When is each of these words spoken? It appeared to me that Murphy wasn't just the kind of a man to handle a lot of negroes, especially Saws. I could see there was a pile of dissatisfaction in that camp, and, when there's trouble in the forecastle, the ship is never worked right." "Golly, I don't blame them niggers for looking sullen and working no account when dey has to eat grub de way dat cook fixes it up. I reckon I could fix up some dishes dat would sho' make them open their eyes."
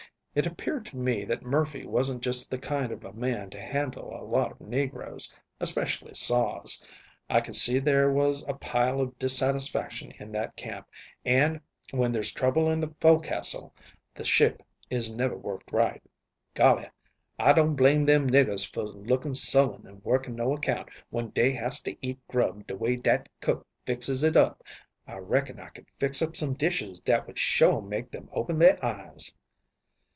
It 0.33 0.45
appeared 0.47 0.85
to 0.85 0.95
me 0.95 1.25
that 1.25 1.41
Murphy 1.43 1.85
wasn't 1.85 2.21
just 2.23 2.49
the 2.49 2.57
kind 2.57 2.93
of 2.93 3.03
a 3.03 3.11
man 3.11 3.49
to 3.49 3.59
handle 3.59 4.15
a 4.15 4.23
lot 4.23 4.53
of 4.53 4.61
negroes, 4.61 5.33
especially 5.59 6.13
Saws. 6.13 6.81
I 7.29 7.41
could 7.41 7.57
see 7.57 7.79
there 7.79 8.09
was 8.09 8.45
a 8.47 8.53
pile 8.53 9.01
of 9.01 9.19
dissatisfaction 9.19 10.11
in 10.19 10.31
that 10.31 10.55
camp, 10.55 10.87
and, 11.25 11.59
when 11.89 12.13
there's 12.13 12.31
trouble 12.31 12.69
in 12.69 12.79
the 12.79 12.95
forecastle, 13.01 13.73
the 14.15 14.23
ship 14.23 14.63
is 14.89 15.11
never 15.11 15.35
worked 15.35 15.69
right." 15.73 16.01
"Golly, 16.53 16.89
I 17.37 17.51
don't 17.51 17.75
blame 17.75 18.05
them 18.05 18.25
niggers 18.29 18.65
for 18.73 18.83
looking 18.83 19.33
sullen 19.33 19.85
and 19.85 20.01
working 20.01 20.35
no 20.37 20.53
account 20.53 20.87
when 21.09 21.31
dey 21.31 21.51
has 21.51 21.81
to 21.81 21.97
eat 22.01 22.25
grub 22.29 22.65
de 22.67 22.75
way 22.77 22.95
dat 22.95 23.27
cook 23.41 23.67
fixes 23.85 24.23
it 24.23 24.37
up. 24.37 24.63
I 25.05 25.17
reckon 25.17 25.59
I 25.59 25.67
could 25.67 25.87
fix 25.99 26.21
up 26.21 26.37
some 26.37 26.53
dishes 26.53 27.01
dat 27.01 27.27
would 27.27 27.37
sho' 27.37 27.81
make 27.81 28.11
them 28.11 28.29
open 28.31 28.59
their 28.59 28.77
eyes." 28.83 29.35